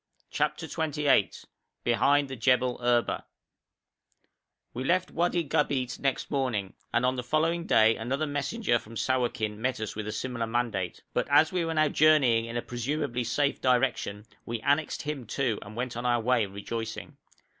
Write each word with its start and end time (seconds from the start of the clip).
CHAPTER 0.31 0.65
XXVIII 0.65 1.29
BEHIND 1.83 2.27
THE 2.27 2.35
JEBEL 2.35 2.79
ERBA 2.81 3.23
We 4.73 4.83
left 4.83 5.11
Wadi 5.11 5.43
Gabeit 5.43 5.99
next 5.99 6.31
morning, 6.31 6.73
and 6.91 7.05
on 7.05 7.17
the 7.17 7.23
following 7.23 7.67
day 7.67 7.95
another 7.97 8.25
messenger 8.25 8.79
from 8.79 8.95
Sawakin 8.95 9.57
met 9.61 9.79
us 9.79 9.95
with 9.95 10.07
a 10.07 10.11
similar 10.11 10.47
mandate; 10.47 11.03
but 11.13 11.27
as 11.29 11.51
we 11.51 11.63
were 11.63 11.75
now 11.75 11.87
journeying 11.87 12.45
in 12.45 12.57
a 12.57 12.63
presumably 12.63 13.23
safe 13.23 13.61
direction 13.61 14.25
we 14.43 14.59
annexed 14.61 15.03
him 15.03 15.27
too, 15.27 15.59
and 15.61 15.75
went 15.75 15.95
on 15.95 16.07
our 16.07 16.19
way 16.19 16.47
rejoicing. 16.47 17.17